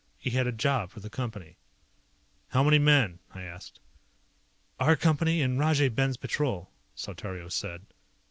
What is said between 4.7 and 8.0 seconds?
"Our Company and Rajay Ben's Patrol," Saltario said.